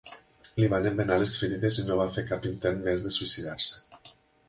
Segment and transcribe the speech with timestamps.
[0.63, 4.13] Li van embenar les ferides i no va fer cap intent més de suïcidar-se.